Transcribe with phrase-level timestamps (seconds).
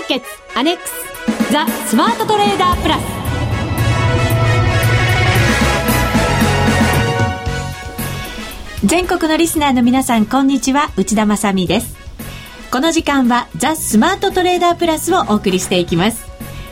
[0.00, 3.02] ーケッツアネックスザ・スマートトレーダープラス。
[8.84, 10.90] 全国のリスナーの皆さんこんにちは。
[10.96, 11.96] 内田まさです。
[12.70, 16.30] この時間はザ・スマートトレーダープラスをお送りしていきます。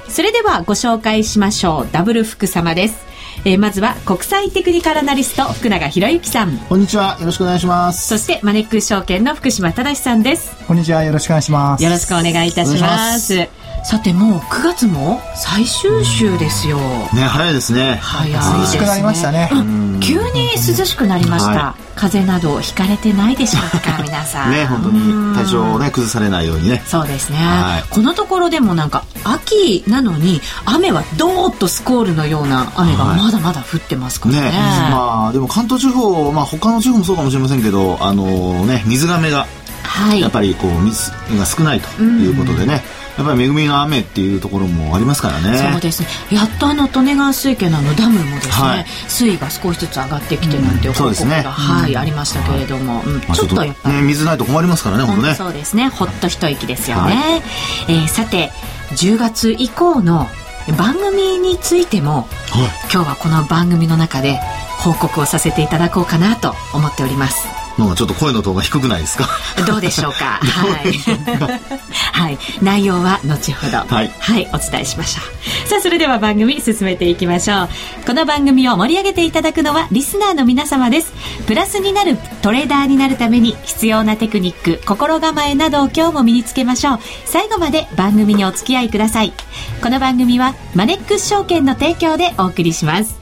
[0.08, 1.88] それではご紹介しましょう。
[1.92, 3.07] ダブル福様です。
[3.44, 6.58] えー、まずは国際テクニカルアナリスト福永博之さん。
[6.58, 7.16] こんにちは。
[7.20, 8.08] よろしくお願いします。
[8.08, 10.56] そしてマネックス証券の福島正さんです。
[10.66, 11.04] こんにちは。
[11.04, 11.84] よろしくお願いします。
[11.84, 16.78] よろしくお願いいたしますさてもう9月も最終週ですよ、
[17.14, 17.98] ね早いですね。
[18.02, 19.50] 早い涼しくなりましたね、
[20.00, 24.52] 急に涼しくなりました、はい、風邪などひかれてないでしょうか 皆さん。
[24.52, 26.82] ね本当に体調をね崩されないようにね。
[26.86, 34.40] そうですね、はい、このところでもなんか秋なのに雨はどーっとスコールのような雨がまだまだ降ってますからね。
[34.40, 34.58] はいね、
[34.90, 39.46] まあでも関東地方まあ他の地方もそうかもしれませんけどあのね水がめが
[39.88, 42.82] はい、やっぱりこう水が少ないということでね、
[43.18, 45.72] やっぱり恵みの雨っていうところもありますからね。
[45.72, 46.08] そうですね。
[46.30, 55.34] やっとあの利根川水系のあのダムもですね、はい、水位が少しずつ上がってきてなんていう報告が、ね、はい、ありましたけれども、うん、ちょっとやっぱり、ね、水ないと困りますからね本当ね。
[55.34, 55.88] そうですね。
[55.88, 57.36] ほっと一息ですよね、は
[57.88, 58.52] い、えー、さて
[58.90, 60.26] 10月以降の
[60.76, 62.28] 番組についても、はい、
[62.92, 64.38] 今日はこの番組の中で
[64.78, 69.28] 報告をさせていただこうかなと思っておりますのちょっと声のトーンが低くないですか？
[69.66, 70.40] どうでしょうか？
[70.42, 70.92] はい、
[72.12, 75.22] はい、内容は後ほど、はい、はい、お伝えしましょ
[75.64, 75.68] う。
[75.68, 77.68] さあそれでは番組進めていきましょう。
[78.06, 81.12] この番組を盛り上げていただくのはリスナーの皆様です。
[81.46, 86.98] プラスになるトレーダーになるために必要なテクニック心構えなどを今日も身につけましょう。
[87.26, 89.32] 最後まで番組にお付き合いください。
[89.82, 93.16] この番組はマネックス証券の提供でお送りします。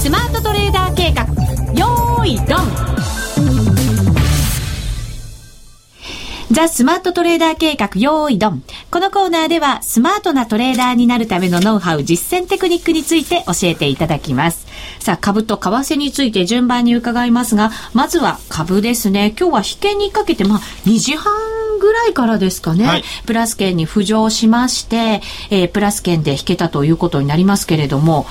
[0.00, 1.24] スマートトレーダー計画。
[1.74, 3.13] よーいドン
[6.54, 8.62] ザ・スマートトレーダー計画用意ドン。
[8.88, 14.64] このコーナーではスマートなトレーダーになるためのノウハウ、実践テクニックについて教えていただきます。
[15.00, 19.34] さあ、株と為替について順番に伺いますが、まずは株ですね。
[19.36, 21.34] 今日は引けにかけて、まあ、2時半
[21.80, 28.26] ぐらいからですかね、はい、プラス圏に浮上しまして、えー、プラス圏で引けたということになりますけれども、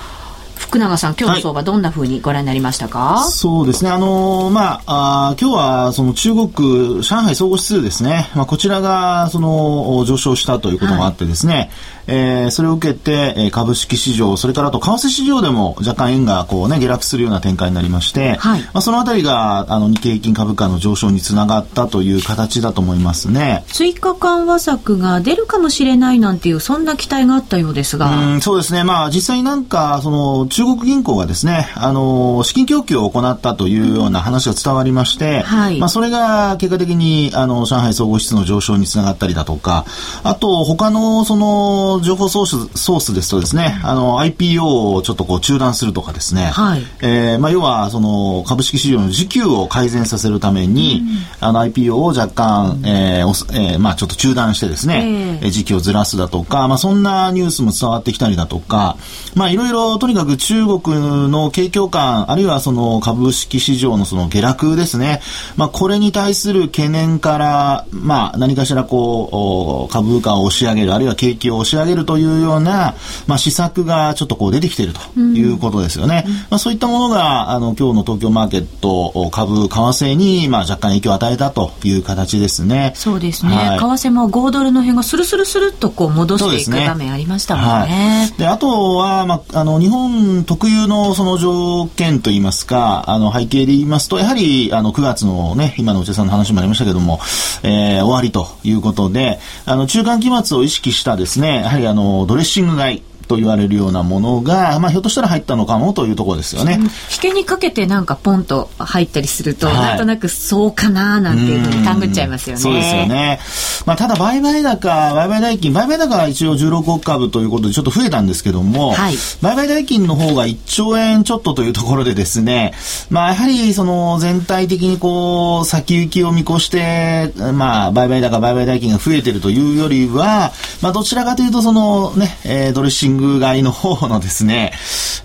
[0.63, 11.69] 福永さん、今日の相場、どんなふうにご覧になりましたか、はい、そうですね、あのー、まあ、あ今日はその中国、上海総合指数ですね、まあ、こちらがその上昇したということもあってですね、はい
[12.07, 23.63] えー、それを受けて、え株式市場、それからあと為替市場でも若干円がこうね、下落するような展開になりまして、はい、まあ、そのあたりが、あの、日経平均株価の上昇につながったという形だと思いますね。
[23.67, 28.09] 追加緩和策が出るかもしれないなんていう、そんな期待があったようですが。
[28.09, 28.83] うん、そうですね。
[28.83, 39.85] まあ、実際なんか、その、中国銀行がですね、あの、資金供給を行ったというような話が伝わりまして、はい、まあ、それが結果的に、あの、上海総合指数の上昇につながったりだとか、
[40.23, 51.01] あと、他の、その、情報ソース、ソースですとですね、あの、IPO をちょっとこう中断するとかですね、はい、えー、まあ、要は、その、株式市場の時給を改善させるために、
[51.41, 58.97] うん、あの、IPO を若干、えー、えー、まあ、ちょっと中断してですね、えー、時期をずらすだとか、まあ、そんなニュースも伝わってきたりだとか、
[59.35, 65.21] まあ、いろいろ、とにかく中国の景況感、あるいはその株式市場のその下落ですね、
[65.55, 72.95] まあ、これに対する懸念から、まあ、何かしらこう、株価を押し上げる、あるいは景気を押し上げるというような、
[73.27, 76.23] まあ、施策がちょっとこう出てきているということですよね。
[76.25, 82.93] うん、まあ、そういったものが、あの、今日の東京マーケット株、為替に、まあ、若干影響を与えたという形ですね。
[82.95, 83.55] そうですね。
[83.55, 87.87] はい、為替も5ドルの辺がスルスルスルっとこう戻していく場面ありましたもんね。
[87.87, 97.19] ねはい、であとは、まあ、あの、日本特有のその条件といいますか、あの、背景で言いますと、やはり、あの、9月のね、今の内田さんの話もありましたけども、
[97.63, 103.01] えー、終わりということで、あの、中間期末を意識したですね、やはりあの、ドレッシング買い。
[103.27, 106.79] と言われるようなものが、まあ、ひょっとしたら入ったのかもというところですよね。
[107.13, 112.61] 引けにかけてなんかポンと入ったりすると、はい、なんとなくそうかななんていうふうに勘ぐっちゃいますよね。
[112.61, 113.39] そうですよね。
[113.85, 122.73] まあ、ただ売買高、売買代金、売買高は一応16億株ということでちょっと増えたんですけども、はい、売買代金の方が1兆円ちょっとというところでですね、
[123.09, 134.73] まあ、やはりその全体的にこう、先行きを見越して、まあ、売買高、売買代金が増えてるというよりは、まあ、どちらかというとそのね、えー、ドレッシングング買いの方のですね、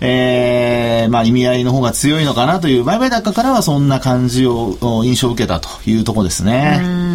[0.01, 7.08] えー、まあ意味合いの方が強いのかなという、売買高からはそんな感じを、印象を受けたというところですね。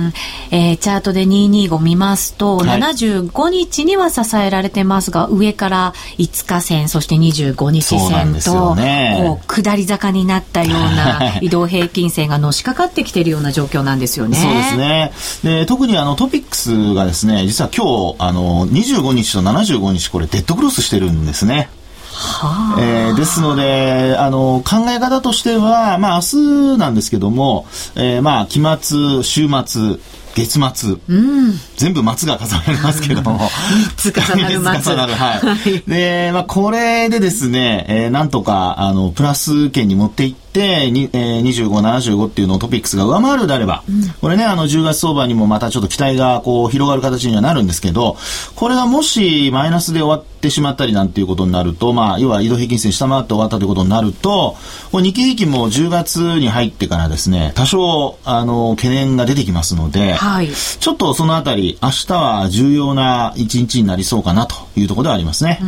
[0.51, 14.37] えー、チャートで225見ますと、はい、75日には支えられてますが、上から5日線、そして25日線と、ね、こう、下り坂になったような移動平均線がのしかかってきているような状況なんですよね。
[14.37, 15.13] そうですね。
[15.43, 21.69] で、特にあのトピックスがですね、実は今日、あの、25日と75日、これデッドクロスしてるんですね。
[22.25, 29.99] はあ、えー、ですので、あの、考え方としては、まあ、明日なんですけども、えー、まあ、期末、週末、
[30.35, 33.39] 月末、うん、全部末が重なりますけども。
[33.39, 34.93] 3つ重なる末。
[34.93, 35.91] 重なる、はい。
[35.91, 48.17] で、まあ、これでですね、えー、なんとか、あの、プラス圏に持っていって、、にえー、25、75っていうのをトピックスが上回るであれば、うん、これね、あの、10月相場にもまたちょっと期待がこう広がる形にはなるんですけど、
[48.55, 54.57] これがもしマイナスで終わってしまったりなんていうことになると、まあ、要は移動平均線下回って終わったということになると、
[54.93, 65.61] これ日経平均も10月に入ってからですね、多少、あの、懸念が出てきますので、はい、ちょっとそのあたり、明日は重要な一日になりそうかなというところではありますね。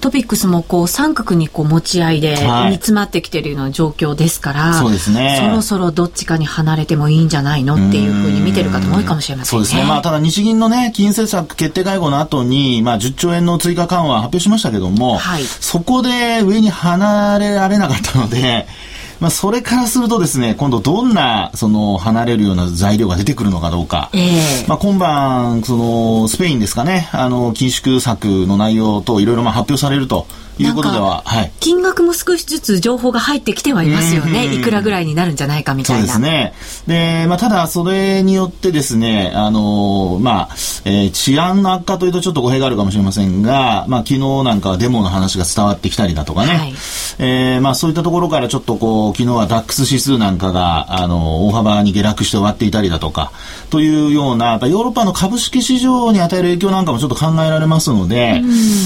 [0.00, 5.38] トピックスもこう三角にこう持ち合いで煮詰まってきているような状況ですから、そうですね。
[5.40, 9.64] そろそろどっちかに離れてもいいんじゃないのっていうふうに見てる方も多いかもしれませんね。
[9.66, 9.84] そうですね。
[9.88, 18.66] まあただ日銀のね、金融政策決定会合の後に、まあ10兆円の追加緩和発表しましたけども、はい、そこで上に離れられなかったので、
[19.20, 24.08] まあ、それからするとですね、今度どんな、その、離れるような材料が出てくるのかどうか。
[24.14, 30.26] えー、まあ、今晩、その、スペインですかね、あの、緊縮策の内容といろいろまあ発表されると
[30.62, 34.54] いうことでは、はい、金額も少しずつ情報が入ってきてはいますよね。
[34.54, 36.06] いくらぐらいになるんじゃないかみたいな。
[36.08, 36.52] そうですね。
[36.86, 40.48] で、まあ、ただ、それによってですね、あのまあ、
[40.84, 46.74] えー、治安の悪化というとちょっと語弊があるかもしれませんが、まあ、昨日なんかはデモの話が伝わってきたりだとかね、はい、
[47.18, 53.32] えー、まあ、そういったところからちょっとこう、昨日はダックス指数なんかが、あの、大幅に下落して終わっていたりだとか、
[53.70, 58.42] というような、ヨーロッパの株式市場に与える影響なんかもちょっと考えられますので、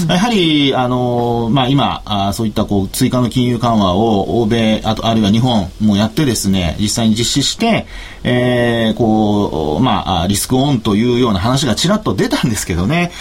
[0.07, 7.85] やはり、あのまあ、今あそういったこう追加の金融緩和を欧米あとあるいは日本もやってですね実際に実施して、
[8.23, 13.11] えー、こうまあリスクオンというような話がちらっと出たんですけどね。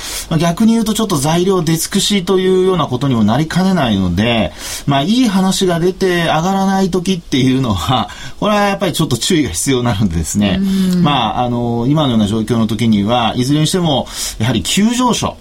[0.40, 4.52] 逆に言うとちょっと材料出尽くしというようなことにもなりかねないので
[4.86, 8.08] まあいい話が出て上がらない時っていうのは
[8.40, 10.60] これはやっぱりちょっと注意が必要なのでですね。
[11.02, 14.06] まああの今のような状況の時にはいずれにしても
[14.38, 15.36] やはり急上昇。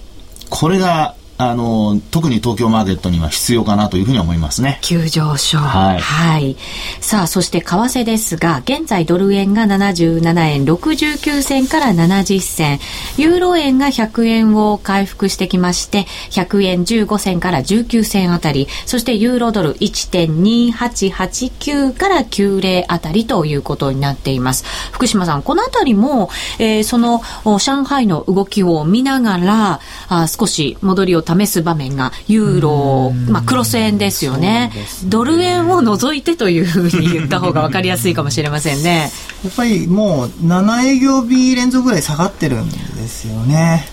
[0.50, 4.78] これがあの特に東京マーケットには必要かなというふうに思いますね。
[4.82, 5.58] 急上昇。
[5.58, 5.98] はい。
[5.98, 6.56] はい、
[7.00, 12.78] さあ、そして為替ですが、現在ドル円が77円69銭から70銭、
[13.16, 24.64] ユーロ円が100円を回復してきまして、100円15銭から19銭あたり、そしてユーロドル1.2889から90あたりということになっています。
[24.92, 26.30] 福島さん、このあたりも、
[26.60, 27.22] えー、その
[27.58, 39.10] 上海の動きを見ながら、あ少し戻りを試す場面がユーロ、まあ、クロス円ですよね、ね、ドル円を除いてというふうに言った方が分かりやすいかもしれませんね。
[39.44, 42.76] やっぱりもう7営業日連続ぐらい下がってるんで
[43.08, 43.86] すよね。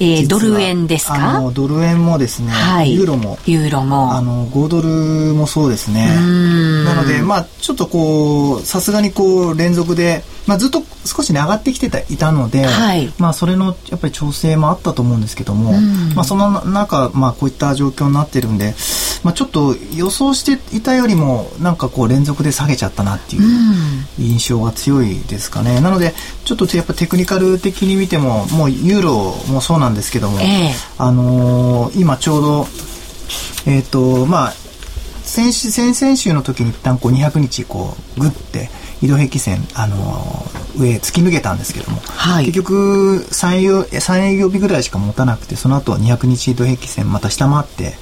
[0.00, 1.14] えー、ドル円ですか？
[1.16, 3.36] あのドル円もですね、はい、ユーロも。
[3.46, 4.14] ユーロも。
[4.14, 6.06] あの5ドルもそうですね。
[6.84, 15.72] なのでまあちょっとこうさすがにこう連続で、まあ、ずっと少しね上がってきてたいたので、はい、まあそれのやっぱり調整もあったと思うんですけども、
[16.16, 18.74] まあその中まあこういった状況になってるんで、
[19.22, 23.42] まあちょっと予想していたよりもなんかこう連続で下げちゃったなっていう
[24.18, 25.82] 印象が強いですかね。
[25.82, 26.14] なので
[26.46, 29.12] ちょっとやっぱテクニカル的に見てももうユーロ
[29.52, 32.66] もそうなんですけども、えー、あのー、今ちょうど
[33.66, 34.52] えっ、ー、とまあ
[35.28, 38.70] 先先々週の時に一旦こう200日こうグッて
[39.00, 47.94] 移動平均線、あのー、上突き抜けたんですけども、はい、結局3営業3営業日ぐらいしか持たなくてその後200日移動平均線また下回って。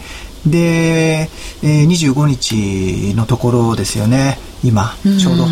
[0.46, 1.28] で、
[1.64, 4.38] えー、25日のところですよね。
[4.62, 5.44] 今ちょうど。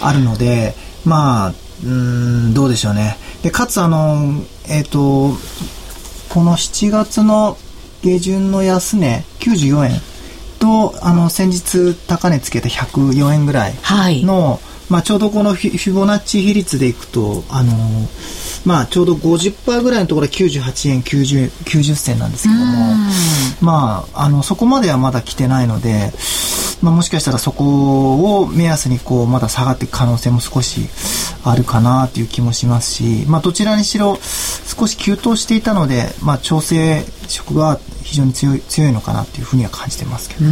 [0.00, 0.74] あるので
[1.04, 3.16] まあうんどうでしょうね。
[3.42, 5.36] でかつあのえっ、ー、と
[6.28, 7.58] この7月の
[8.02, 10.00] 下旬の安値94円
[10.62, 14.24] とあの先日高値つけた104円ぐらいの、はい、
[14.88, 17.72] まあ、ちょうどこのフィボナッチ比率でいくとあの
[18.64, 22.94] まあちょうど50%ぐらいのところは98円 90, 90銭なんですけども、
[23.60, 26.12] まああのそこまではまだ来てないので、
[26.82, 30.88] まあ、もしかしたらそこを目安にこうまだ下がっていく可能性も少し
[31.44, 40.44] あるかなという気もしますし、まあ、どちらにしろ少し急騰していたので、まあ、調整色が非常に強い強いのかなというふうには感じてますけど。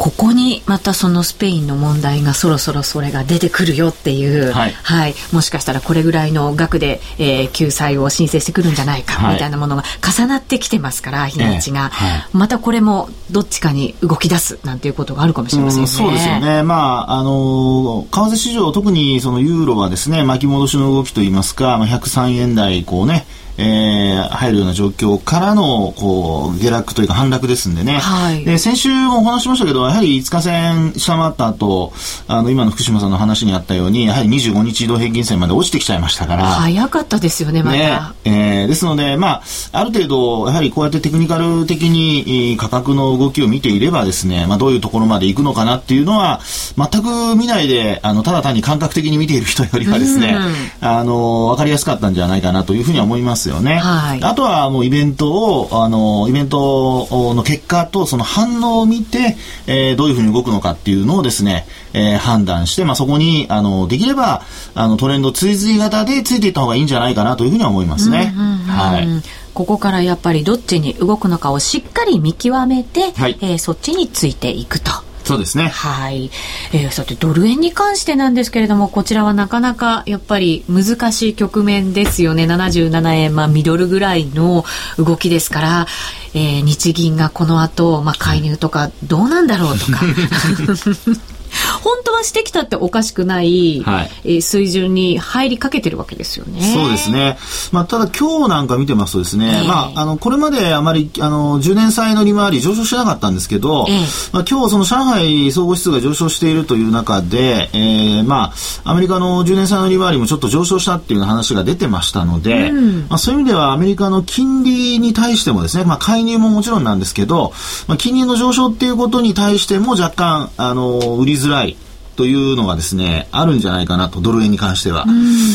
[0.00, 15.86] ここにまたそのスペインの問題がそろそろそれが出てくるよっていう、はい、はい、もしかしたらこれぐらいの額で、えー、救済を申請してくるんじゃないかみたいなものが重なってきてますから、日にちが、えーはい、またこれもどっちかに動き出すなんていうことがあるかもしれませんね。
[15.86, 16.62] そうですよね。
[16.62, 23.26] まあ、あの、為替市場、特にそのユーロはですね、巻き戻しの動きといいますか、まあ、103円台、こうね、
[23.58, 31.92] えー、入るような状況からのこう下落というか反落ですんでね、はい、で先週もお話しましたけどやはり5日線下回った後
[32.28, 36.44] あの今の福島さんの話にあったようにやはり25日移動平均線まで落ちてきちゃいましたから。
[36.44, 38.00] 早かったですよねまた、ね。
[38.24, 39.42] えー、ですので、まあ、
[39.72, 46.40] ある程度やはりこうやってテクニカル的に価格の動きを見ていればですね、まあ、どういうところまで行くのかなっていうのは
[46.76, 50.36] 全く見ないであのただ単に感覚的に見ている人よりはですね、
[50.80, 53.76] あの分かりやすかったんじゃないかなというふうには思いますよね。
[53.76, 64.42] はい、あとはもうイベントを、あの、イベントの結果とその反応を見て、えー、どういうふうに動くのかっていうのをですね、えー、判断して、まあ、そこに、あの、できれば、
[64.74, 68.34] あの、トレンド追随型でついていった方がいいんじゃないかなというふうには思いますね。
[68.66, 69.08] はい。
[69.54, 75.09] ここからやっぱりどっちに動くのかをしっかり見極めて、はい、えー、そっちについていくと。
[75.30, 75.68] そうですね。
[75.68, 76.28] はい。
[76.72, 82.46] えー、さて、ドル円に関してなんですけれども、こちらはなかなかやっぱり難しい局面ですよね。
[82.46, 84.64] 77円、まあ、ミドルぐらいの
[84.98, 85.86] 動きですから、
[86.34, 90.00] えー、日銀がこの後、まあ、介入とかどうなんだろうとか。
[91.82, 96.60] 本当はしてきたっておかしくない、はい、えー、水準に入りかけてるわけですよね。
[96.62, 97.38] そうですね。
[97.72, 104.00] まあ、ただ今日なんか見てますとですね、えー、まあ、あの、これまであまり、あの、10年債の利回り上昇してなかったんですけど、えー、
[104.32, 108.52] まあ、今日その上海総合指数が上昇しているという中で、えー、ま
[108.84, 117.52] あ、アメリカの10年債の利回りもちょっと上昇したっていう話が出てましたので、うん、まあ、そういう意味ではアメリカの金利に対してもですね、まあ、介入ももちろんなんですけど、
[117.86, 121.76] まあ、金利の上昇っていうことに対しても若干、あの、売りづらい、
[122.20, 125.06] というのがですね、あるんじゃないかなと、ドル円に関しては。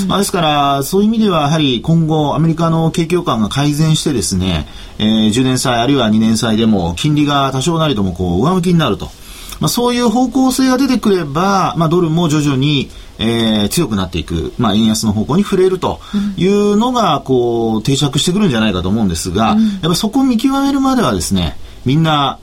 [0.07, 9.11] まあ、ですから、そういう意味では、やはり今後、アメリカの景況感が改善してですね、えー、10年債あるいは2年債でも、金利が多少なりともこう上向きになると。
[9.59, 12.89] まあ、そういう方向性が出てくれば、まあ、ドルも徐々に、
[13.19, 15.99] えー、強くなっていく、まあ、円安の方向に触れると
[16.35, 22.39] いうのが、こう、定着してくるんじゃないかと思うんですが、うん、やっぱそこを見極めるまではですね、みんな、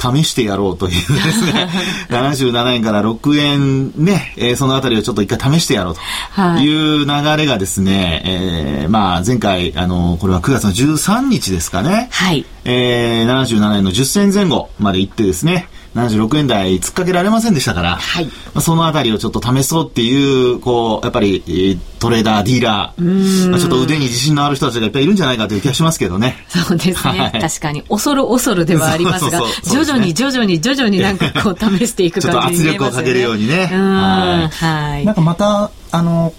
[0.00, 1.68] 試してやろうというですね、
[2.08, 12.08] 77円から6円ね、えー、そのあたりをちょっと一回試してやろうという流れがですね、はい、えー、まあ前回、あの、これは9月の13日ですかね。
[12.10, 12.44] はい。
[12.64, 26.44] えー、77円の10銭前後まで行ってですね、76円台突っかけられませんでしたから、はい、まあ、そのあたりをちょっと試そうっていう、こう、やっぱり、トレーダー、ディーラー、まあ、ちょっと腕に自信のある人たちがいっぱいいるんじゃないかという気がしますけどね。
[26.48, 27.20] そうですね。
[27.20, 33.66] はい、確かに、恐る恐るではありますが、 徐々に徐々に徐々になんかこう試していく感じに、ね、ちょっと圧力をかけるようにね。
[33.66, 35.04] はい。
[35.04, 36.32] なんかまた、あの、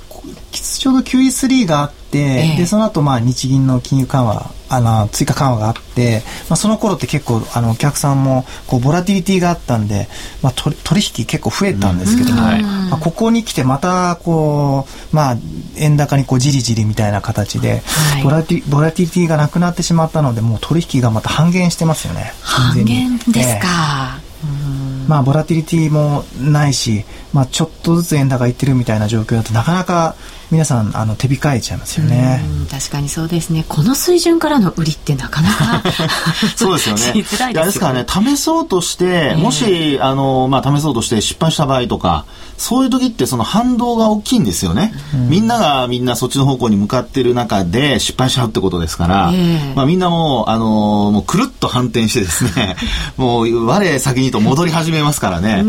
[0.51, 10.07] ちょうど QE3 があって、えー、でその後まあ日銀の金融緩和あの追加緩和があって、まあ、その頃って結構あのお客さんもこうボラティリティがあったんで、
[10.41, 15.37] まあ、取引結構増えたんですけども、はい、まあ、ここに来てまたこう、まあ、
[15.75, 17.81] 円高にこうじりじりみたいな形で、
[18.13, 22.31] はい、ボラティボラティリティがなくなってしまったのでもう取引がまた半減してますよね。
[22.41, 27.03] 半減ですか、えー、まあ、ボラティリティもないし、
[27.33, 30.15] まあ、ちょっとずつ円高いってるみたいな状況だとなかなか
[30.51, 32.41] 皆さんあの手控えちゃいますよね。
[32.69, 33.65] 確かにそうですね。
[33.67, 35.83] この水準からの売りってなかなか
[36.57, 37.13] そうですよね。
[37.13, 37.53] ですよね。
[37.53, 42.25] ですからね試そうとして、もしあの、まあ、試そうとして失敗した場合とか
[42.57, 52.75] そういう時ってその反動が大きいんですよね、うん、みんながみんなそっちの方向に向かってる中で失敗しちゃうってことですから、えー、まあ、みんなもうあのもうくるっと反転してですね
[53.17, 55.63] もう我先にと戻り始めますからね。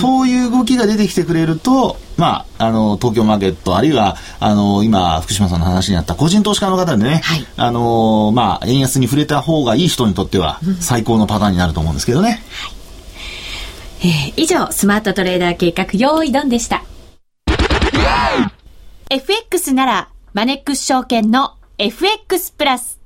[0.00, 12.42] そういう動きが出てきてくれるとまあ、あの、東京マーケット、あるいは、あの、今、福島さんの話にあった個人投資家の方でね、はい、あの、まあ、円安に触れた方がいい人にとっては、最高のパターンになると思うんですけどね。
[14.00, 16.82] はい、えー、以上、スマートトレーダー計画、用意ドンでした。
[19.10, 22.98] FX なら、マネックス証券の FX プラス。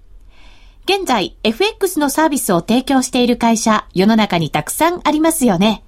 [0.85, 5.83] 現在、FX のサービスを提供している会社、世の中にたくさんありますよね。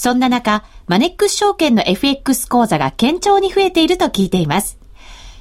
[0.00, 4.78] そんな中、マネックス証券の FX 講座が堅調に増えていると聞いています。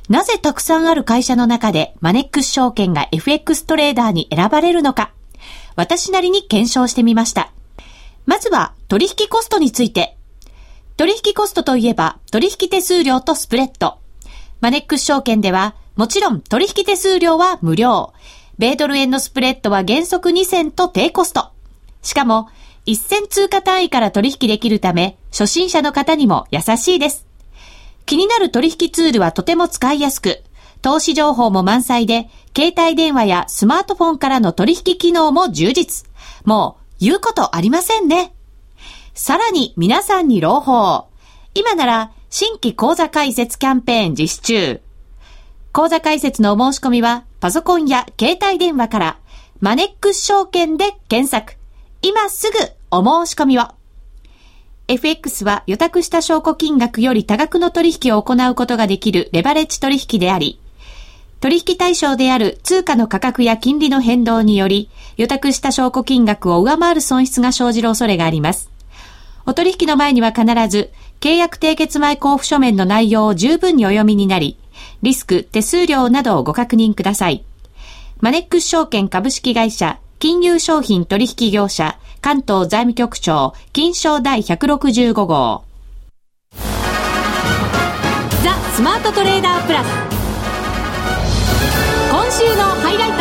[0.10, 5.14] なぜたくさんある会社の中でマネックス証券が FX トレーダーに選ばれるのか、
[5.78, 7.54] 私なりに検証してみました。
[8.26, 10.18] まずは取引コストについて。
[10.98, 14.00] 取引コストといえば取引手数料とスプレッド。
[14.60, 18.12] マネックス証券ではもちろん取引手数料は無料。
[18.58, 21.54] 米ドル円のスプレッドは原則2銭と低コスト。
[22.02, 22.50] しかも、
[22.86, 27.26] 1銭通貨単位から取引できるため、初心者の方にも優しいです。
[28.06, 30.44] 気になる取引ツールはとても使いやすく、
[30.82, 36.10] 投資情報も満載で、携帯電話やスマートフォンからの取引機能も充実。
[36.46, 38.34] もう、言うことありませんね。
[39.14, 41.08] さらに皆さんに朗報。
[41.54, 44.82] 今なら、新規講座開設キャンペーン実施中。
[45.74, 49.20] 講座開設のお申し込みは、パソコンや携帯電話から、
[49.60, 51.59] マネックス証券で検索。
[52.02, 52.58] 今すぐ
[52.92, 53.64] お申し込みを。
[54.88, 60.62] FX は予託した証拠金額より多額の取引を行うことができるレバレッジ取引であり、
[61.42, 68.70] 取引対象である通貨の価格や金利の変動により、予託した証拠金額を上回る損失が生じる恐れがあります。
[69.46, 74.58] お取引の前には必ず、契約締結前交付書面の内容を十分にお読みになり、
[75.02, 77.44] リスク、手数料などをご確認ください。
[78.22, 85.64] マネックス証券株式会社、金融商品取引業者、関東財務局長、金賞第165号。
[88.44, 89.88] ザ・スマートトレーダープラス。
[92.12, 93.18] 今週のハイライト。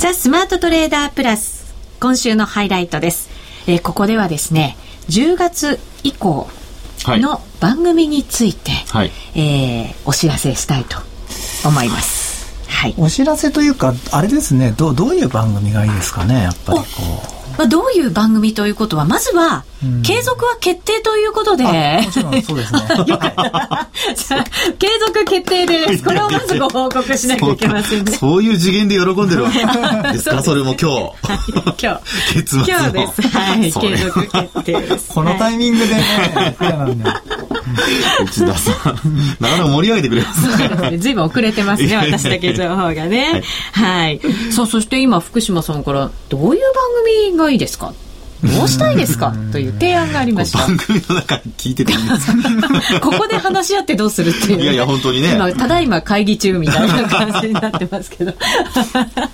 [0.00, 1.74] ザ・スマートトレーダープラス。
[2.00, 3.28] 今週のハイライトです。
[3.66, 4.78] えー、ここではですね、
[5.10, 6.48] 10月以降
[7.04, 11.06] の番組について、はい、えー、お知らせしたいと
[11.64, 12.28] 思います。
[12.68, 16.42] はい、お知らせというかあれですねどどういう番組がいいですかね？
[16.42, 17.38] やっぱりこう。
[17.58, 19.64] まあ、どういう番組ということは、まずは、
[20.04, 21.64] 継続は決定ということで。
[21.64, 22.80] もちろんそうですね。
[23.08, 23.88] よかった。
[24.78, 26.04] 継続決定です。
[26.04, 28.12] これをまずご報告しなきゃいけませんね。
[28.12, 29.50] そういう次元で喜んでるわ
[30.06, 30.40] けですか？
[30.40, 31.82] それも今日。
[31.82, 32.34] 今日。
[32.34, 33.22] 月末今日です。
[33.36, 33.72] はい。
[33.72, 35.08] 継続決定です。
[35.08, 36.56] このタイミングでね、
[38.24, 38.94] 内田さん。
[39.40, 40.98] なかなか盛り上げてくれますね。
[40.98, 43.42] ずいぶん遅れてますね、私だけ情報がね。
[43.72, 44.20] はい。
[44.50, 46.60] さあ、そして今、福島さんから、どういう番
[47.30, 47.92] 組がいいですか？
[48.44, 49.34] どうしたいですか？
[49.50, 50.58] という提案がありました。
[50.58, 52.32] 番組の中聞いてていいです
[52.94, 53.00] か？
[53.10, 55.32] ここで話し合ってどうするっていう、ね、いやいや、本当にね。
[55.34, 58.30] 今、ただいま会議中みたいな感じになってますけど。
[58.30, 58.34] い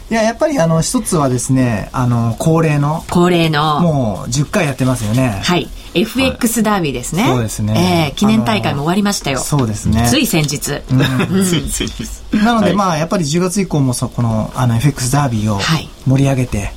[0.09, 3.05] や、やっぱりあの、一つはですね、あの、恒例の。
[3.11, 3.81] 恒例の。
[3.81, 5.39] もう、10回やってますよね。
[5.45, 5.69] はい。
[5.95, 7.25] FX ダービーですね。
[7.27, 8.11] そうですね。
[8.11, 9.39] えー、記念大会も終わりましたよ。
[9.39, 10.07] そうですね。
[10.09, 10.83] つい先日。
[12.45, 15.61] なので、まあ、やっぱり10月以降もそこの、あの、FX ダービーを
[16.07, 16.73] 盛り上げて、はい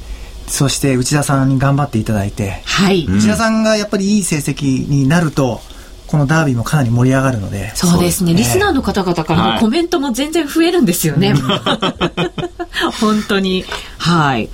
[0.48, 5.60] そして内田さんに頑張っていただいて、はい、内田さんがやっぱりいい成績になると
[6.08, 7.76] このダービーもかなり盛り上がるので。
[7.76, 11.34] そうですね、リスナーの方々からのコメントも全然増えるんですよね、
[13.02, 13.66] 本当に。
[13.98, 14.50] はい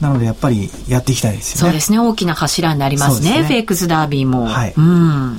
[0.00, 1.60] なのでやっぱりやっていきたいですよね。
[1.60, 1.98] そうですね。
[1.98, 3.30] 大きな柱になりますね。
[3.30, 4.46] すねフェイクスダービーも。
[4.46, 4.74] はい。
[4.76, 5.38] うん。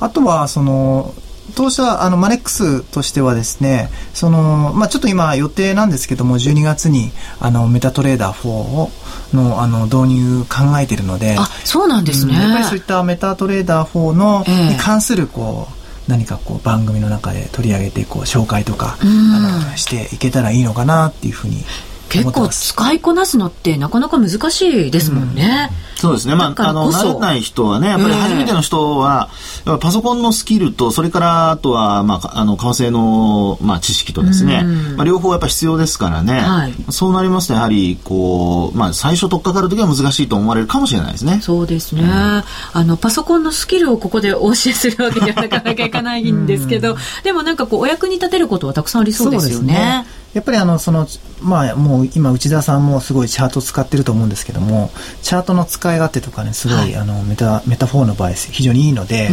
[0.00, 1.14] あとは、その、
[1.54, 8.90] 当社、あの、マネックスとしてはですね、その、まあちょっと今予定なんですけども、12月に、あの、メタトレーダー4を、
[9.32, 12.34] の、あの、導入考えているので、あ、そうなんですね。
[12.34, 21.64] やっぱりそういったメタトレーダー4の、えー、に関する、こう、何かこう番組の中で取り上げてこう紹介とか、あのしていけたらいいのかなっていうふうに
[22.12, 25.70] 結構使いこなすのってなかなか難しいですもんね。
[25.94, 26.34] うん、そうですね。
[26.34, 29.30] まあ、あの、慣れない人はね、やっぱり初めての人は、
[29.64, 41.40] えー、パソコンのスキルと、それからあとは、まあ、あの、為替の、まあ、知識とですね、うん、まあ、両方やっぱ必要ですからね、はい、そうなりますと、やはり、こう、まあ、最初取っかかるときは難しいと思われるかもしれないですね。
[41.40, 42.02] そうですね。
[42.02, 42.44] うん、あ
[42.74, 50.04] の、パソコンのスキルをここでお教えするわけにはなかなかいかないんですけど、でもなんかこう、お役に立てることはたくさんありそうですよね。
[50.34, 51.06] やっぱりあの、その、
[51.42, 54.90] まあ、もう今、内田さんもすごいチャート使ってると思うんですけども、
[55.20, 59.30] チャートの使い勝手とかね、すごい、はい、あの、メタ、メタフォーの場合、非常にいいので、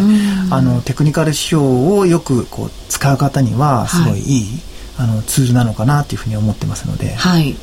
[0.52, 4.60] あの、テクニカル指標をよくこう、使う方には、すごいいい、
[4.98, 7.56] はい、あの、ツールなのかなというふうに思ってますので、はい。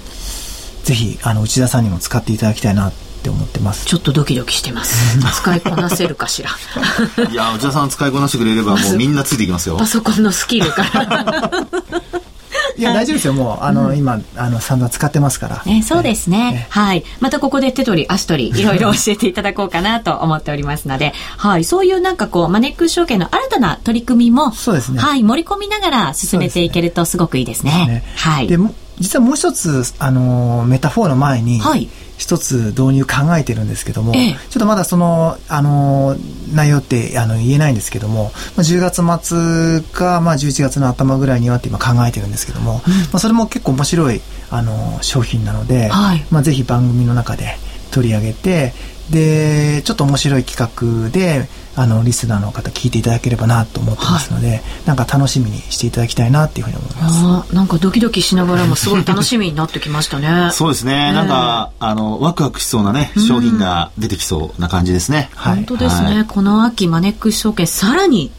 [0.85, 3.87] ぜひ、あの、内田さんにも使っていただきたいなって思ってます。
[3.87, 5.18] ちょっとドキドキしてます。
[5.42, 6.51] 使いこなせるかしら。
[7.29, 9.77] いや内田さん使いこなしてくれればもうみんなついていきますよ。
[9.77, 11.66] パソコンのスキルから
[12.78, 13.32] いや、大丈夫ですよ。
[13.32, 15.62] もう、あの、うん、今、あの、散々使ってますから。
[15.64, 16.66] ね、そうですね。
[16.70, 17.04] はい。
[17.20, 21.64] またここで手取り、足取り、いろいろ 教えていただこうかなと思っておりますので、はい。
[21.64, 25.00] そういうなんかこう、マネックス証券の新たな取り組みも、そうですね。
[25.00, 25.22] はい。
[25.22, 27.70] 盛り込みながら進めていけるとすごくいいですね。
[27.70, 28.48] すねはい。
[28.48, 36.16] でも、実はもう一つ、あの、メタフォーの前に、はい、一つ導入考えてるんですけども、ええ、ちょっとまだその、あの、
[36.54, 47.56] 内容ってあの言えないんですけども、まあ、10月末か、まあ、11月の頭ぐらいにはって今考えてるんですけども、うん、まあ、それも結構面白いあの商品なので、はい、まあ、ぜひ番組の中で
[47.90, 48.72] 取り上げて、
[49.11, 50.72] で、ちょっと面白い企
[51.04, 57.52] 画で、あのリスナーの方聞いていただければなと思ってますので、はい、なんか楽しみにしていただきたいなっていうふうに思います。
[57.52, 60.50] あなんかドキドキしながらもすごい楽しみになってきましたね。
[60.56, 68.32] そうですね、えー、なんかあのワクワクしそうなね商品が出てきそうな感じですね、はい、本当ですね、はい、この秋マネックス証券さらに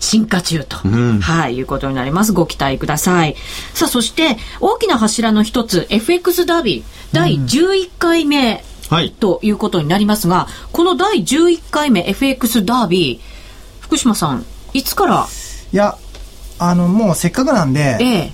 [0.00, 2.32] 進化中と、はいはい、いうことになります。
[2.32, 3.36] ご期待ください。
[3.72, 6.82] さあそして大きな柱の一つ FX ダービー。
[7.14, 15.26] 第11回目、うんはい、ということになりますが、この第11回目 FX ダービー、福島さん、いつから？
[15.72, 15.98] いや、
[16.60, 18.32] あの、もうせっかくなんで、ええ、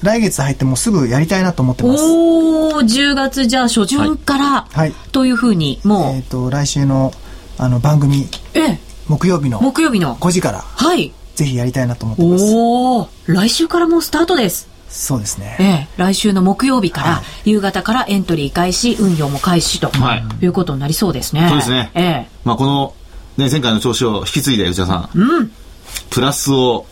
[0.00, 2.02] 来月入ってもうすぐやりたいなと思ってます。
[2.02, 6.14] おお、10月じゃあ初旬から、はい、というふうに、もう。
[6.14, 7.12] えっ、ー、と、来週の、
[7.58, 11.12] あの、番組、ええ、木曜日の、木曜日の5時から、はい。
[11.34, 12.44] ぜひやりたいなと思ってます。
[12.54, 14.74] おお、来週からもうスタートです。
[14.88, 15.56] そうですね。
[15.58, 21.46] ええ、来週の木曜日から、はい、夕方からエントリー開始、運用も開始と、はい、いうことになりそうですね。
[21.48, 21.90] そうですね。
[21.94, 22.28] ええ。
[22.44, 22.94] まあこの、
[23.36, 25.18] ね、前回の調子を引き継いで内田さん。
[25.18, 25.52] うん。
[26.10, 26.86] プラスを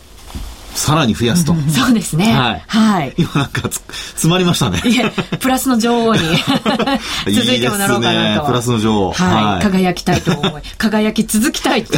[0.75, 1.55] さらに増やすと。
[1.69, 2.33] そうですね。
[2.33, 2.63] はい。
[2.67, 3.13] はい。
[3.17, 4.81] 今なんかつ、詰まりましたね。
[4.85, 6.21] いや、プラスの女王に
[7.33, 8.29] 続いてもなろうかなと。
[8.29, 9.13] いいね、プラスの女王。
[9.13, 9.63] はい。
[9.63, 11.97] 輝きたいと思い、 輝き続きたいって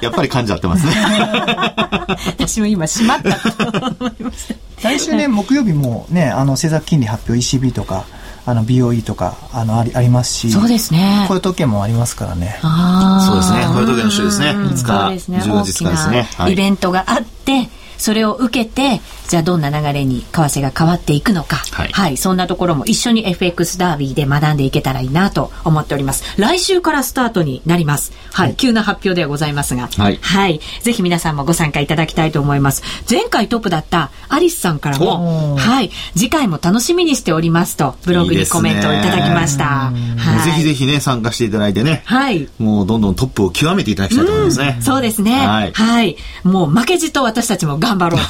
[0.00, 0.94] やっぱり噛んじゃってますね。
[2.38, 4.65] 私も今、しまったと思いました。
[4.82, 8.04] 来週ね、木曜日もね、あの、政策金利発表 ECB とか、
[8.48, 11.24] あの BOE とかあのありありますしそうですね。
[11.26, 12.58] こういう時計もありますからね。
[12.62, 13.66] そうですね。
[13.74, 14.50] こういう時計の週ですね。
[14.50, 26.40] 5日、ね、10月5日ですね、イベントがあってそれを受けてじゃあどんな流れに為替が変わっていくのか、はい、はい、そんなところも一緒に FX ダービーで学んでいけたらいいなと思っております。
[26.40, 28.12] 来週からスタートになります。
[28.32, 32.82] はい、はい、急な発表ではございますが、はい、はい、ぜひ皆さんもご参加いただきたいと思います。
[33.10, 39.64] 前回トップだったアリスさんからも、はい、次回も楽しみにしておりますとブログにコメントをいただきました。
[39.64, 44.74] いいはい、ぜひぜひね参加していただいてね、はい、もうどんどんトップを極めていただきたいと思いますね。
[44.78, 45.34] うん、そうですね。
[45.34, 48.20] はい、はい、もう負けじと私たちも頑張ろう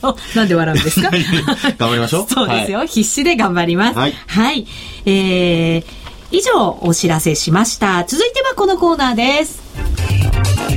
[0.00, 0.16] と。
[0.36, 1.10] なんで笑うんですか？
[1.78, 2.32] 頑張りましょう。
[2.32, 3.98] そうですよ、はい、必死で頑張ります。
[3.98, 4.14] はい。
[4.26, 4.66] はい、
[5.06, 5.84] えー、
[6.30, 8.04] 以上お知らせしました。
[8.06, 9.60] 続いてはこのコーナーです。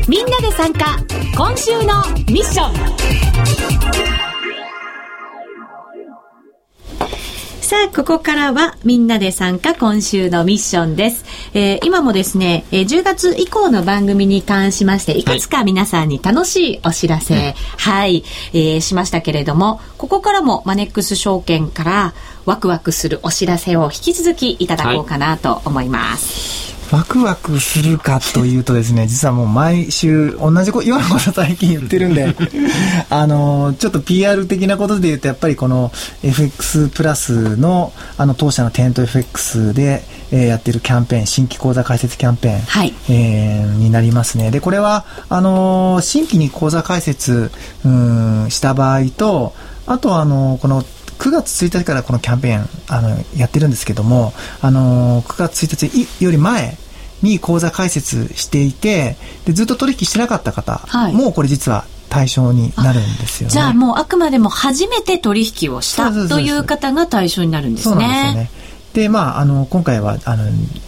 [0.07, 0.97] みんなで参加、
[1.35, 4.30] 今週のミッション。
[7.71, 11.23] さあ、ここからはみんなで参加今週のミッションです。
[11.53, 22.13] えー、今もですね、えー、10月以降の番組に関しまして、いくつか皆さんに楽しいお知らせ、はい、はい、えー、しましたけれども、ここからもマネックス証券から
[22.45, 26.65] ワクワクするお知らせを引き続きいただこうかなと思います。
[26.65, 32.35] はいワクワクするかというとですね、実はもう毎週同じようなこと最近言ってるんで、
[33.09, 44.51] あの、ちょっと PR 的なことで言うと、やっぱりこの FX プラスの、あの、当社のテント FX で、えー、やってるキャンペーン、新規講座開設キャンペーン、はい、えー、になりますね。
[44.51, 47.51] で、これは、あのー、新規に講座開設、
[47.85, 49.53] うん、した場合と、
[49.85, 50.85] あとあのこの
[51.21, 56.75] 9月1日からこのキャンペーンあのやってるんですけども、あの9月1日より前
[57.21, 63.53] に口座開設していてでずっと取引してなかった方、はい、もうこれ実は対象になるんですよね。
[63.53, 67.93] じゃあもうあくまでも初めて取引をしたという方が対象になるんですね。
[67.93, 68.61] そうなんですよね。
[68.93, 70.43] で、まあ、あの、今回は、あの、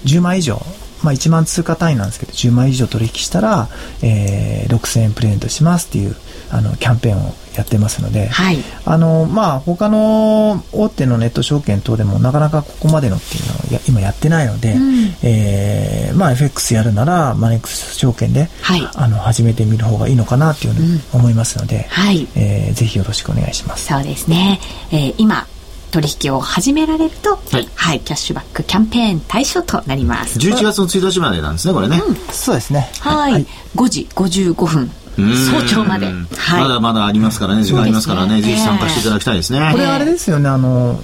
[0.05, 0.61] 10万以上、
[1.01, 3.69] まあ、1万通貨単位なんですけど、10万以上取引したら、
[4.01, 6.15] えー、6000円プレゼントしますっていう、
[6.53, 23.87] あの、キャンペーンをやってますので、はい、あのまあ他の大手のネット証券等でもなかなかここまでのっていうのをや今やってないので、うん、えー、まあ FX やるならマネックス証券で、はい、あの始めてみる方がいいのかなっていうふうに思いますので、うん、はい、えー、ぜひよろしくお願いします。
[23.87, 24.59] そうですね、
[24.91, 25.47] えー、今
[25.91, 30.39] 取引を始められると、はい、はい、キャッシュバックキャンペーン対象となります。
[30.39, 32.01] 11月の1日までなんですね、これね。
[32.03, 32.89] うん、そうですね。
[32.99, 39.59] はい、はい、5時55分早朝まで、はい、まだまだありますからね時間ありますからね、ね、ぜひ参加していただきたいですね。
[39.71, 40.99] これあれですよねあの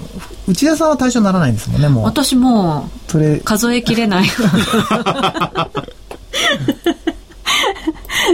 [0.48, 2.04] 内田さんは対象にならないんですもんねもう。
[2.04, 3.38] 私もそれ。
[3.40, 4.26] 数えきれない。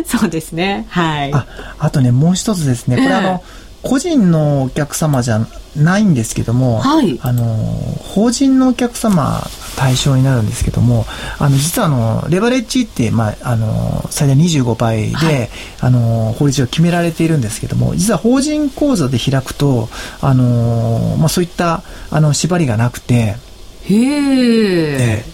[0.04, 0.86] そうですね。
[0.88, 1.32] はい。
[1.34, 1.46] あ
[1.78, 2.96] あとねもう一つですね。
[2.96, 3.42] これ、あの
[3.82, 11.06] 個人のお客様じゃないんですけども、はい、あの法人のお客様対象になるんですけども、
[11.38, 15.48] あの、実はあの、レバレッジって、まあ、あの、最大25倍で、はい、
[15.80, 19.88] あの、法律上決められているんですけども、実は法人口座で開くと、
[20.20, 23.36] あの、まあ、そういった、あの、縛りがなくて、
[23.84, 25.24] へえ。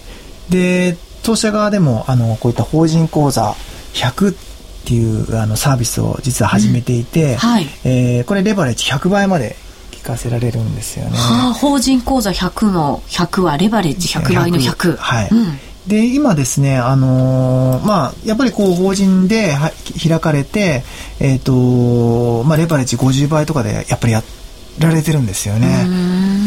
[0.49, 3.55] で、当社側でも、あの、こういった法人口座
[3.93, 4.35] 100っ
[4.85, 7.37] ていうあのサービスを実は始めていて、うん。
[7.37, 9.72] はい、えー、これレバレッジ100倍まで聞
[10.03, 11.11] かせられるんですよね。
[11.17, 14.97] はあ、法人口座100の100はレバレッジ100倍の100。
[14.97, 15.29] はい。
[15.31, 19.53] うんで、今ですね、あのー、まあ、やっぱりこう、法人で
[20.01, 20.81] 開かれて、
[21.19, 24.23] えっ、ー、と、まあ、レバレッジ50倍とかで、やっぱりや
[24.79, 25.85] られてるんですよね。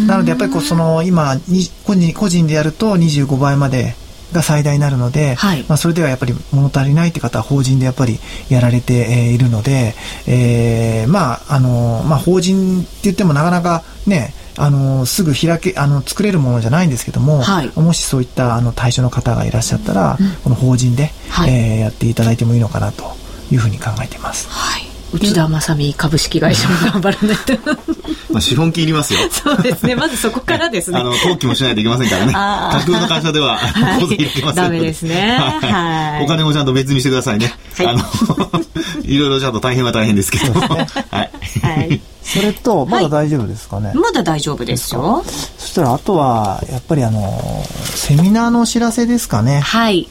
[0.07, 1.37] なので、やっぱりこう、その、今、
[1.85, 3.95] 個人個人でやると25倍まで
[4.33, 9.95] が最大になるので、はい、まあ、それではやっぱり物足りないって方は法人でやっぱりやられているので、
[10.27, 23.05] えー、まあ、あの、まあ、法人って言ってもなかなかね、あのすぐ開けあの作れるものじゃないんですけども、はい、もしそういったあの対象の方がいらっしゃったら、うん、この法人で、はい、えー、やっていただいてもいいのかなと
[23.51, 24.49] いうふうに考えています。
[24.49, 27.53] はい内田正美株式会社も頑張らないと。
[28.33, 29.21] まあ資本金いりますよ。
[29.31, 29.95] そうですね。
[29.95, 30.99] まずそこからですね。
[31.01, 32.33] あの登記もしないといけませんからね。
[32.33, 33.59] 架空の会社では
[34.01, 38.01] 当然いけませんダメですね、はい、お金もちゃんと別にしてくださいね、はい、あの
[39.05, 40.67] いろいろちゃんと大変は大変ですけど、は
[41.13, 41.27] い、
[41.63, 42.01] はい。
[42.23, 45.25] それと、まだ大丈夫ですかね、はい、まだ大丈夫ですよ。
[45.59, 49.61] そしたら、あとは、やっぱりあの、セミナーのお知らせですかね。
[49.61, 50.09] はい。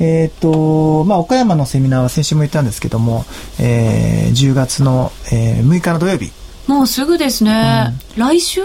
[0.00, 3.24] えっ、ー、と、まあ、岡山のセミナーは先週も言ったんですけども、
[3.60, 6.32] えー、10月の、えー、6日の土曜日。
[6.66, 7.94] もうすぐですね。
[8.16, 8.62] うん、来週？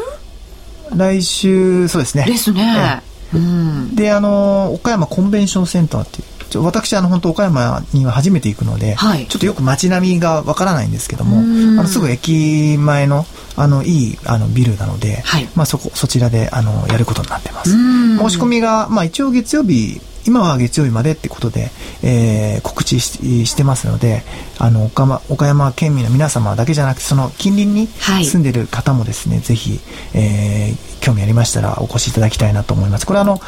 [0.95, 2.25] 来週、そうですね。
[2.25, 3.01] ですね。
[3.33, 11.41] うん、で、あの、岡山コンベンションセンターっていう、私あの本当岡山には初めて行くので、はい、ちょっとよく街並みがわからないんですけどもあ
[11.83, 13.25] のすぐ駅前の
[13.57, 17.71] あのいいあのビルなので、はい、まあ、そこそちらであのやることになってます。
[17.71, 21.69] 申し込みが、まあ、一応月曜日今は月曜日までってことで、
[22.03, 24.23] えー、告知してますので、
[24.57, 29.79] あの岡山、岡山県民の皆様だけじゃなくて、その近隣に住んでる方もですね、はい、ぜひ、
[30.13, 33.05] えー、興味ありましたらお越しいただきたいなと思います。
[33.05, 33.39] これあの、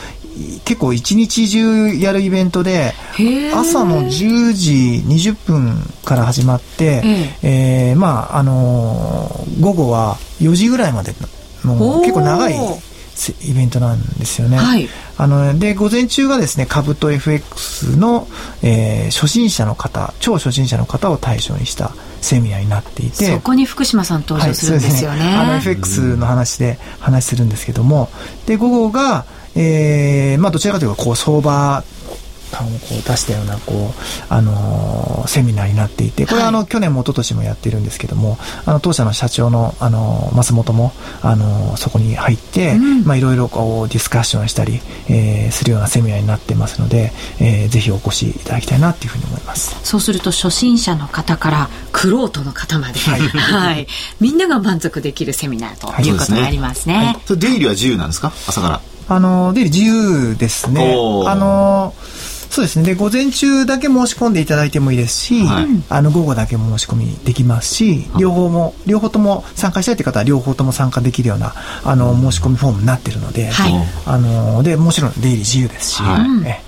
[0.66, 2.94] 結構一日中やるイベントで、
[3.56, 7.02] 朝の10時20分から始まって、
[7.42, 11.16] えー、まあ、あのー、午後は4時ぐらいまで
[11.66, 12.54] の結構長い
[13.42, 14.58] イベントなんですよね。
[14.58, 18.28] はい、あので午前中がですね株と FX の、
[18.62, 23.34] えー、初心者の方超初心者の方を対象にしたセミナーになっていて。
[23.34, 25.20] そこに福島さん登場するんですよね。
[25.20, 25.36] はい、ね。
[25.36, 28.10] あの FX の話で話するんですけども。
[28.46, 29.26] で午後が、
[29.56, 31.84] えーまあ、どちらかというとこう相場
[32.52, 49.78] 感をこう出したようなこう、あのー、セミナーになっていてこれはあの、去年も一昨年もやってるんですけどもあの当社の社長の、あのー、松本も、あのー、そこに入って、うん、まあ、いろいろこうディスカッションしたり、えー、するようなセミナーになってますので、えー、ぜひお越しいただきたいなというふうに思います。
[49.84, 53.88] そうすると初心者の方から玄人の方まで、はい、はい、
[54.20, 57.18] みんなが満足できるセミナーということになりますね。
[57.28, 58.32] 出入りは自由なんですか？
[58.48, 60.96] 朝からあの出入り自由ですね。
[61.26, 61.93] あの
[62.50, 62.86] そうですね。
[62.86, 73.74] で、午前中だけ申し込んでいただいてもいいですし、はい、あの、午後だけ申し込みできますし、両方も、両方とも参加したいという方は両方とも参加できるような、あの、申し込みフォームになっているので、はい、
[74.06, 76.62] あの、で、もちろん出入り自由ですし、はい、え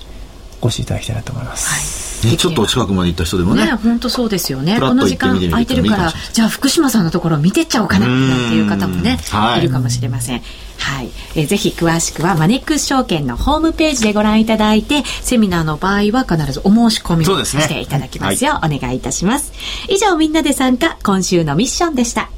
[0.61, 2.08] お越しいただきたいなと思います。
[2.23, 3.65] ね、ちょっと近くまで行った人でもね。
[3.83, 4.79] 本当そうですよね。
[4.79, 9.19] この時間空いてるから、じゃあ福島さんのところ見てっちゃおうかな、なんていう方もね、
[9.57, 10.41] いるかもしれません。
[10.79, 19.51] はい、えー、ぜひ詳しくはマネックス証券のホームページでご覧いただいてセミナーの場合は必ずお申し込みをしていただきますよう、ねはい、お願いいたします
[19.89, 22.29] 以上みんなで参加今週のミッションでした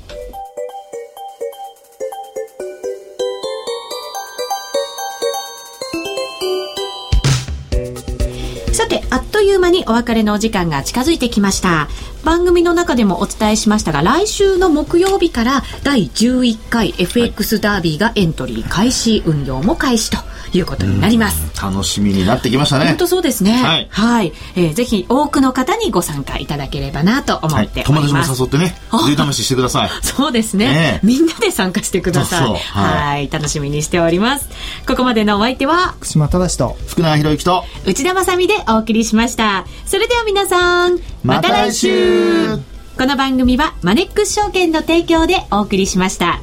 [9.71, 11.87] にお別れのお時間が近づいてきました。
[12.23, 20.30] 番組の中でもお伝えしましたが来週の木曜日から第11回 FX ダービーがエントリー開始、運用も開始と。
[20.53, 21.51] いうことになります。
[21.61, 22.85] 楽しみになってきましたね。
[22.87, 23.53] 本当そうですね。
[23.53, 23.87] はい。
[23.89, 28.29] はい、えー、ぜひ多くの方にご参加いただければなと思っております。
[28.31, 28.75] はい、友達も誘ってね、
[29.15, 29.89] 税試ししてください。
[30.01, 32.39] そうですね、ね、みんなで参加してください。
[32.39, 34.49] そうそうはい、楽しみにしております。
[34.87, 39.65] ここまでのお相手は、福島正と、福永博之と、内田まさでお送りしました。
[39.85, 42.57] それでは皆さん、また来週
[42.97, 46.39] この番組はマネックス証券の提供でお送りしました。